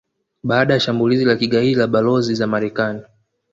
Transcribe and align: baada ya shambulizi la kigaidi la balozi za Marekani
baada 0.43 0.73
ya 0.73 0.79
shambulizi 0.79 1.25
la 1.25 1.35
kigaidi 1.35 1.75
la 1.75 1.87
balozi 1.87 2.35
za 2.35 2.47
Marekani 2.47 3.01